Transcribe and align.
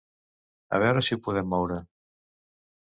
A 0.77 0.79
veure 0.85 1.05
si 1.09 1.15
ho 1.17 1.21
podem 1.29 1.55
moure. 1.55 1.81